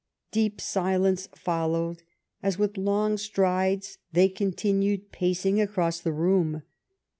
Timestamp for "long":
2.75-3.17